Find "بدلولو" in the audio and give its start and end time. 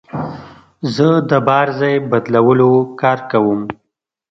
2.11-2.71